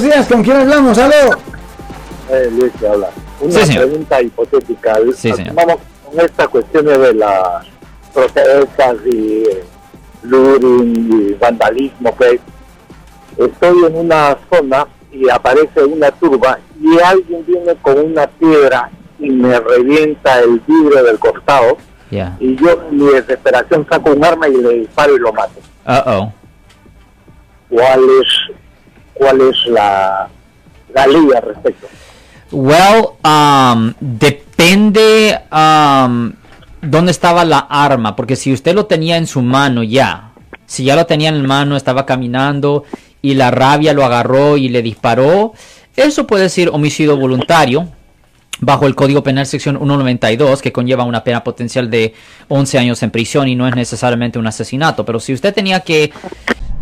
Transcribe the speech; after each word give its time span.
buenos 0.00 0.16
días, 0.16 0.26
¿con 0.28 0.42
quién 0.42 0.56
hablamos? 0.56 0.98
¡Aló! 0.98 1.36
Eh, 2.30 2.48
Luis, 2.52 2.72
te 2.74 2.88
habla. 2.88 3.10
Una 3.40 3.52
Sí, 3.52 3.66
señor. 3.66 3.86
pregunta 3.86 4.22
hipotética. 4.22 4.94
Sí, 5.14 5.32
señor. 5.32 5.54
Vamos 5.54 5.76
con 6.04 6.20
estas 6.20 6.48
cuestiones 6.48 6.98
de 6.98 7.14
las 7.14 7.66
protestas 8.14 8.96
y 9.06 9.44
eh, 9.44 9.64
looting 10.22 11.28
y 11.30 11.32
vandalismo. 11.34 12.14
Estoy 13.36 13.84
en 13.86 13.96
una 13.96 14.36
zona 14.52 14.86
y 15.12 15.28
aparece 15.28 15.82
una 15.84 16.10
turba 16.12 16.58
y 16.80 16.98
alguien 17.00 17.44
viene 17.46 17.74
con 17.82 17.98
una 17.98 18.26
piedra 18.26 18.90
y 19.18 19.30
me 19.30 19.58
revienta 19.60 20.40
el 20.40 20.60
vidrio 20.66 21.02
del 21.04 21.18
costado 21.18 21.76
y 22.10 22.56
yo 22.56 22.80
en 22.90 22.96
mi 22.96 23.06
desesperación 23.12 23.86
saco 23.88 24.10
un 24.12 24.24
arma 24.24 24.48
y 24.48 24.56
le 24.56 24.68
disparo 24.80 25.14
y 25.14 25.18
lo 25.18 25.32
mato. 25.32 25.60
Uh-oh. 25.86 26.32
¿Cuál 27.70 28.00
es, 28.20 28.56
cuál 29.20 29.40
es 29.42 29.66
la, 29.66 30.28
la 30.94 31.06
ley 31.06 31.28
al 31.36 31.42
respecto? 31.42 31.86
Well, 32.50 33.10
um, 33.22 33.92
depende 34.00 35.38
um, 35.52 36.32
dónde 36.80 37.10
estaba 37.10 37.44
la 37.44 37.58
arma, 37.58 38.16
porque 38.16 38.34
si 38.34 38.52
usted 38.52 38.74
lo 38.74 38.86
tenía 38.86 39.18
en 39.18 39.26
su 39.26 39.42
mano 39.42 39.82
ya, 39.82 40.32
si 40.66 40.84
ya 40.84 40.96
lo 40.96 41.04
tenía 41.04 41.28
en 41.28 41.46
mano, 41.46 41.76
estaba 41.76 42.06
caminando 42.06 42.84
y 43.20 43.34
la 43.34 43.50
rabia 43.50 43.92
lo 43.92 44.04
agarró 44.04 44.56
y 44.56 44.70
le 44.70 44.80
disparó, 44.80 45.52
eso 45.96 46.26
puede 46.26 46.48
ser 46.48 46.70
homicidio 46.70 47.16
voluntario 47.18 47.88
bajo 48.60 48.86
el 48.86 48.94
Código 48.94 49.22
Penal 49.22 49.46
sección 49.46 49.76
192 49.76 50.62
que 50.62 50.72
conlleva 50.72 51.04
una 51.04 51.24
pena 51.24 51.44
potencial 51.44 51.90
de 51.90 52.14
11 52.48 52.78
años 52.78 53.02
en 53.02 53.10
prisión 53.10 53.48
y 53.48 53.54
no 53.54 53.68
es 53.68 53.74
necesariamente 53.74 54.38
un 54.38 54.46
asesinato, 54.46 55.04
pero 55.04 55.20
si 55.20 55.34
usted 55.34 55.54
tenía 55.54 55.80
que 55.80 56.10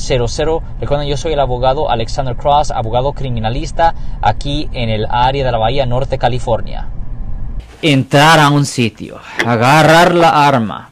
1-800-530-1800. 0.00 0.62
Recuerden, 0.80 1.08
yo 1.08 1.16
soy 1.16 1.32
el 1.34 1.40
abogado 1.40 1.90
Alexander 1.90 2.36
Cross, 2.36 2.70
abogado 2.70 3.12
criminalista 3.12 3.94
aquí 4.22 4.68
en 4.72 4.88
el 4.88 5.06
área 5.10 5.44
de 5.44 5.52
la 5.52 5.58
Bahía 5.58 5.86
Norte, 5.86 6.18
California. 6.18 6.88
Entrar 7.82 8.38
a 8.38 8.50
un 8.50 8.66
sitio, 8.66 9.18
agarrar 9.44 10.14
la 10.14 10.46
arma, 10.46 10.90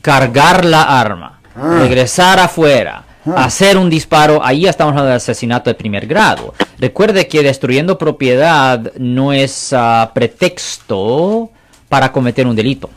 cargar 0.00 0.64
la 0.64 1.00
arma, 1.00 1.40
regresar 1.54 2.38
afuera, 2.38 3.04
hacer 3.36 3.76
un 3.76 3.90
disparo, 3.90 4.40
ahí 4.42 4.66
estamos 4.66 4.92
hablando 4.92 5.10
de 5.10 5.16
asesinato 5.16 5.68
de 5.68 5.74
primer 5.74 6.06
grado. 6.06 6.54
Recuerde 6.78 7.28
que 7.28 7.42
destruyendo 7.42 7.98
propiedad 7.98 8.92
no 8.96 9.34
es 9.34 9.74
ah, 9.74 10.10
pretexto 10.14 11.50
para 11.88 12.10
cometer 12.10 12.46
un 12.46 12.56
delito. 12.56 12.88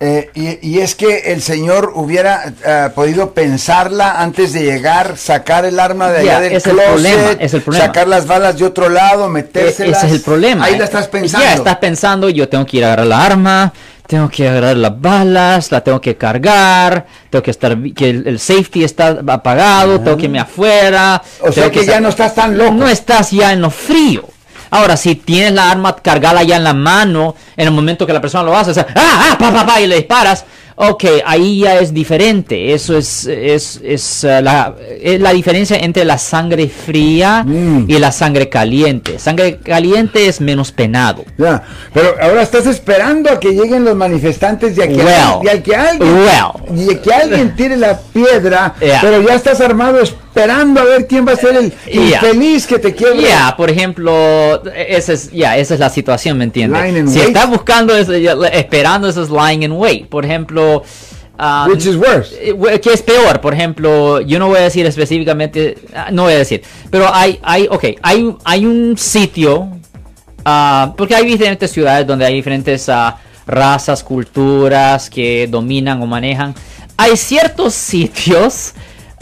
Eh, 0.00 0.28
y, 0.34 0.58
y 0.68 0.80
es 0.80 0.94
que 0.96 1.32
el 1.32 1.40
señor 1.40 1.92
hubiera 1.94 2.52
eh, 2.66 2.90
podido 2.94 3.32
pensarla 3.32 4.20
antes 4.20 4.52
de 4.52 4.62
llegar, 4.64 5.16
sacar 5.16 5.64
el 5.64 5.78
arma 5.78 6.10
de 6.10 6.18
allá 6.18 6.32
Ya, 6.32 6.40
del 6.40 6.52
es 6.52 6.66
el 6.66 6.72
closet, 6.72 6.90
problema, 6.92 7.30
es 7.40 7.54
el 7.54 7.62
problema. 7.62 7.86
sacar 7.86 8.08
las 8.08 8.26
balas 8.26 8.58
de 8.58 8.64
otro 8.66 8.88
lado, 8.88 9.28
metérselas. 9.28 9.98
Ese 9.98 10.06
es 10.08 10.12
el 10.14 10.20
problema. 10.20 10.64
Ahí 10.64 10.76
la 10.76 10.84
estás 10.84 11.06
pensando. 11.08 11.46
Ya 11.46 11.54
estás 11.54 11.76
pensando, 11.76 12.28
yo 12.28 12.48
tengo 12.48 12.66
que 12.66 12.78
ir 12.78 12.84
a 12.84 12.88
agarrar 12.88 13.06
la 13.06 13.24
arma, 13.24 13.72
tengo 14.06 14.28
que 14.28 14.48
agarrar 14.48 14.76
las 14.76 15.00
balas, 15.00 15.70
la 15.70 15.80
tengo 15.82 16.00
que 16.00 16.16
cargar, 16.16 17.06
tengo 17.30 17.42
que 17.42 17.52
estar, 17.52 17.76
que 17.94 18.10
el, 18.10 18.26
el 18.26 18.38
safety 18.40 18.82
está 18.84 19.20
apagado, 19.28 20.00
tengo 20.00 20.16
que 20.16 20.24
irme 20.24 20.40
afuera. 20.40 21.22
O 21.40 21.52
sea 21.52 21.70
tengo 21.70 21.80
que 21.80 21.86
ya 21.86 22.00
no 22.00 22.08
estás 22.08 22.34
tan 22.34 22.58
loco. 22.58 22.72
No 22.74 22.88
estás 22.88 23.30
ya 23.30 23.52
en 23.52 23.60
lo 23.60 23.70
frío. 23.70 24.28
Ahora, 24.74 24.96
si 24.96 25.14
tienes 25.14 25.52
la 25.52 25.70
arma 25.70 25.94
cargada 25.94 26.42
ya 26.42 26.56
en 26.56 26.64
la 26.64 26.74
mano, 26.74 27.36
en 27.56 27.68
el 27.68 27.72
momento 27.72 28.04
que 28.04 28.12
la 28.12 28.20
persona 28.20 28.42
lo 28.42 28.56
hace, 28.56 28.72
o 28.72 28.74
sea, 28.74 28.88
ah, 28.96 29.30
ah, 29.30 29.38
pa, 29.38 29.52
pa, 29.52 29.64
pa, 29.64 29.80
y 29.80 29.86
le 29.86 29.94
disparas, 29.94 30.44
ok, 30.76 31.04
ahí 31.24 31.60
ya 31.60 31.78
es 31.78 31.92
diferente. 31.94 32.72
Eso 32.74 32.96
es, 32.96 33.26
es, 33.26 33.80
es, 33.84 34.24
eh, 34.24 34.40
la, 34.42 34.74
es 35.00 35.20
la 35.20 35.32
diferencia 35.32 35.76
entre 35.76 36.04
la 36.04 36.18
sangre 36.18 36.68
fría 36.68 37.44
Mm. 37.44 37.84
y 37.88 37.98
la 37.98 38.10
sangre 38.12 38.48
caliente. 38.48 39.18
Sangre 39.18 39.58
caliente 39.58 40.26
es 40.26 40.40
menos 40.40 40.72
penado. 40.72 41.24
Pero 41.36 42.14
ahora 42.20 42.42
estás 42.42 42.66
esperando 42.66 43.30
a 43.30 43.38
que 43.40 43.50
lleguen 43.52 43.84
los 43.84 43.94
manifestantes 43.94 44.76
y 44.76 44.82
a 44.82 44.88
que, 44.88 44.94
Well, 44.96 45.44
y 45.44 45.48
a 45.48 45.62
que 45.62 45.76
alguien 45.76 46.12
well. 46.14 46.78
y 46.88 46.94
a 46.94 47.02
que 47.02 47.12
alguien 47.12 47.54
tire 47.56 47.76
la 47.76 47.98
piedra, 47.98 48.74
Yeah. 48.80 49.00
pero 49.00 49.22
ya 49.22 49.34
estás 49.34 49.60
armado 49.60 50.00
esperando 50.00 50.80
a 50.80 50.84
ver 50.84 51.06
quién 51.06 51.26
va 51.26 51.32
a 51.32 51.36
ser 51.36 51.56
el 51.56 51.72
Yeah. 51.86 52.20
infeliz 52.20 52.66
que 52.66 52.78
te 52.78 52.94
quiebre. 52.94 53.22
Ya, 53.22 53.54
por 53.56 53.70
ejemplo, 53.70 54.62
esa 54.74 55.12
es, 55.12 55.30
ya, 55.30 55.56
esa 55.56 55.74
es 55.74 55.80
la 55.80 55.90
situación, 55.90 56.38
¿me 56.38 56.44
entiendes? 56.44 56.80
Si 57.12 57.18
wait. 57.18 57.28
estás 57.28 57.48
buscando, 57.48 57.96
eso, 57.96 58.12
esperando, 58.12 59.08
eso 59.08 59.22
es 59.22 59.30
lying 59.30 59.62
in 59.62 59.72
wait. 59.72 60.06
Por 60.08 60.24
ejemplo, 60.24 60.63
ah, 61.38 61.66
Which 61.68 61.86
is 61.86 61.96
worse. 61.96 62.34
eh, 62.40 62.80
¿Qué 62.80 62.92
es 62.92 63.02
peor? 63.02 63.40
Por 63.40 63.54
ejemplo, 63.54 64.20
yo 64.20 64.38
no 64.38 64.48
voy 64.48 64.58
a 64.58 64.62
decir 64.62 64.86
específicamente, 64.86 65.76
ah, 65.94 66.08
no 66.10 66.24
voy 66.24 66.34
a 66.34 66.38
decir, 66.38 66.62
pero 66.90 67.12
hay, 67.12 67.38
hay, 67.42 67.66
ok, 67.70 67.84
hay, 68.02 68.34
hay 68.44 68.66
un 68.66 68.96
sitio, 68.96 69.68
ah, 70.44 70.94
porque 70.96 71.14
hay 71.14 71.26
diferentes 71.26 71.70
ciudades 71.70 72.06
donde 72.06 72.24
hay 72.24 72.34
diferentes 72.34 72.88
ah, 72.88 73.16
razas, 73.46 74.02
culturas 74.02 75.10
que 75.10 75.46
dominan 75.48 76.00
o 76.02 76.06
manejan. 76.06 76.54
Hay 76.96 77.16
ciertos 77.16 77.74
sitios 77.92 78.72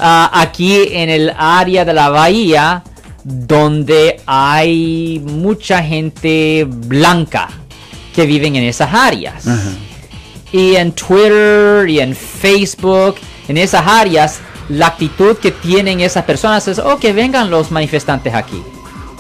aquí 0.05 0.89
en 0.93 1.09
el 1.11 1.33
área 1.37 1.85
de 1.85 1.93
la 1.93 2.09
bahía 2.09 2.83
donde 3.25 4.21
hay 4.27 5.23
mucha 5.25 5.81
gente 5.81 6.67
blanca 6.69 7.49
que 8.13 8.27
viven 8.27 8.57
en 8.57 8.65
esas 8.65 8.93
áreas 8.93 9.45
y 10.53 10.77
en 10.77 10.93
Twitter 10.93 11.89
y 11.89 12.01
en 12.01 12.15
Facebook, 12.15 13.17
en 13.49 13.57
esas 13.57 13.87
áreas, 13.87 14.41
la 14.69 14.89
actitud 14.89 15.37
que 15.39 15.51
tienen 15.51 16.01
esas 16.01 16.25
personas 16.25 16.69
es, 16.69 16.79
oh, 16.79 16.99
que 16.99 17.13
vengan 17.13 17.51
los 17.51 17.71
manifestantes 17.71 18.35
aquí. 18.35 18.63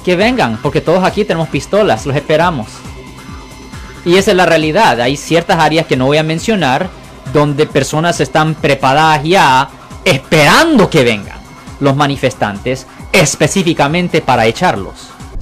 Que 0.04 0.14
vengan, 0.14 0.58
porque 0.62 0.80
todos 0.80 1.02
aquí 1.04 1.24
tenemos 1.24 1.48
pistolas, 1.48 2.06
los 2.06 2.14
esperamos. 2.14 2.68
Y 4.04 4.16
esa 4.16 4.32
es 4.32 4.36
la 4.36 4.46
realidad. 4.46 5.00
Hay 5.00 5.16
ciertas 5.16 5.58
áreas 5.58 5.86
que 5.86 5.96
no 5.96 6.06
voy 6.06 6.18
a 6.18 6.22
mencionar 6.22 6.88
donde 7.32 7.66
personas 7.66 8.20
están 8.20 8.54
preparadas 8.54 9.22
ya 9.24 9.68
esperando 10.04 10.90
que 10.90 11.04
vengan 11.04 11.38
los 11.80 11.96
manifestantes 11.96 12.86
específicamente 13.12 14.20
para 14.20 14.46
echarlos. 14.46 15.12